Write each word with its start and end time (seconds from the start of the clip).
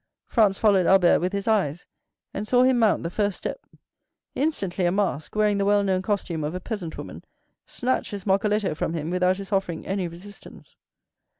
Franz 0.25 0.57
followed 0.57 0.87
Albert 0.87 1.19
with 1.19 1.31
his 1.31 1.47
eyes, 1.47 1.85
and 2.33 2.47
saw 2.47 2.63
him 2.63 2.79
mount 2.79 3.03
the 3.03 3.09
first 3.11 3.37
step. 3.37 3.63
Instantly 4.33 4.87
a 4.87 4.91
mask, 4.91 5.35
wearing 5.35 5.59
the 5.59 5.63
well 5.65 5.83
known 5.83 6.01
costume 6.01 6.43
of 6.43 6.55
a 6.55 6.59
peasant 6.59 6.97
woman, 6.97 7.23
snatched 7.67 8.09
his 8.09 8.25
moccoletto 8.25 8.73
from 8.73 8.95
him 8.95 9.11
without 9.11 9.37
his 9.37 9.51
offering 9.51 9.85
any 9.85 10.07
resistance. 10.07 10.75